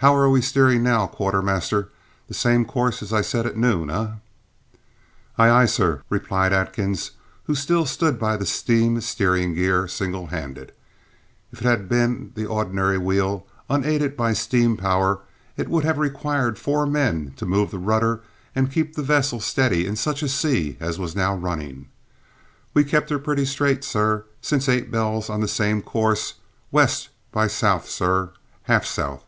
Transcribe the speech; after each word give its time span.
"How 0.00 0.14
are 0.14 0.30
we 0.30 0.42
steering 0.42 0.84
now, 0.84 1.08
quartermaster? 1.08 1.88
The 2.28 2.32
same 2.34 2.64
course 2.64 3.02
as 3.02 3.12
I 3.12 3.20
set 3.20 3.46
at 3.46 3.56
noon, 3.56 3.90
eh?" 3.90 4.10
"Aye, 5.36 5.50
aye, 5.50 5.64
sir," 5.66 6.02
replied 6.08 6.52
Atkins, 6.52 7.10
who 7.46 7.56
still 7.56 7.84
stood 7.84 8.16
by 8.16 8.36
the 8.36 8.46
steam 8.46 9.00
steering 9.00 9.54
gear 9.56 9.88
singlehanded. 9.88 10.70
If 11.50 11.62
it 11.62 11.64
had 11.64 11.88
been 11.88 12.30
the 12.36 12.46
ordinary 12.46 12.96
wheel, 12.96 13.44
unaided 13.68 14.16
by 14.16 14.34
steam 14.34 14.76
power, 14.76 15.18
it 15.56 15.68
would 15.68 15.82
have 15.82 15.98
required 15.98 16.60
four 16.60 16.86
men 16.86 17.34
to 17.36 17.44
move 17.44 17.72
the 17.72 17.78
rudder 17.80 18.20
and 18.54 18.70
keep 18.70 18.94
the 18.94 19.02
vessel 19.02 19.40
steady 19.40 19.84
in 19.84 19.96
such 19.96 20.22
a 20.22 20.28
sea 20.28 20.76
as 20.78 21.00
was 21.00 21.16
now 21.16 21.34
running. 21.34 21.88
"We've 22.72 22.86
kept 22.86 23.10
her 23.10 23.18
pretty 23.18 23.46
straight, 23.46 23.82
sir, 23.82 24.26
since 24.40 24.68
eight 24.68 24.92
bells 24.92 25.28
on 25.28 25.40
the 25.40 25.48
same 25.48 25.82
course, 25.82 26.34
west 26.70 27.08
by 27.32 27.48
south, 27.48 27.88
sir, 27.88 28.30
half 28.62 28.84
south." 28.84 29.24